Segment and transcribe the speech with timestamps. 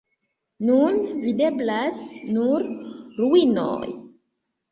[0.69, 0.95] Nun
[1.25, 2.01] videblas
[2.37, 2.65] nur
[3.19, 3.93] ruinoj.